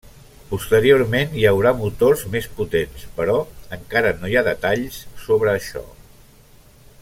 Posteriorment 0.51 1.35
hi 1.41 1.45
haurà 1.49 1.73
motors 1.81 2.23
més 2.37 2.47
potents, 2.61 3.05
però 3.19 3.37
encara 3.79 4.15
no 4.23 4.31
hi 4.33 4.39
ha 4.41 4.45
detalls 4.49 4.99
sobre 5.27 5.55
això. 5.57 5.85